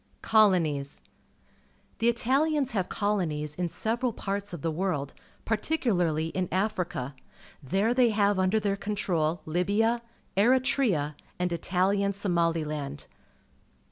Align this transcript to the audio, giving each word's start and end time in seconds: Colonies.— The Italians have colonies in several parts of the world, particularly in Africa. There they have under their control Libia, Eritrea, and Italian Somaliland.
Colonies.— 0.23 1.03
The 1.99 2.09
Italians 2.09 2.71
have 2.71 2.89
colonies 2.89 3.53
in 3.53 3.69
several 3.69 4.11
parts 4.13 4.51
of 4.51 4.63
the 4.63 4.71
world, 4.71 5.13
particularly 5.45 6.29
in 6.29 6.49
Africa. 6.51 7.13
There 7.61 7.93
they 7.93 8.09
have 8.09 8.39
under 8.39 8.59
their 8.59 8.75
control 8.75 9.43
Libia, 9.45 10.01
Eritrea, 10.35 11.13
and 11.37 11.53
Italian 11.53 12.13
Somaliland. 12.13 13.05